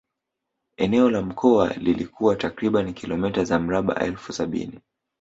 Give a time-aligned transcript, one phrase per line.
[0.77, 4.79] Eneo la mkoa lilikuwa takriban kilometa za mraba elfu sabini